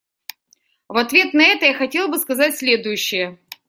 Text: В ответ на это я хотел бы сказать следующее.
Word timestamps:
В 0.89 0.97
ответ 0.97 1.35
на 1.35 1.43
это 1.45 1.65
я 1.67 1.75
хотел 1.75 2.07
бы 2.07 2.17
сказать 2.17 2.57
следующее. 2.57 3.37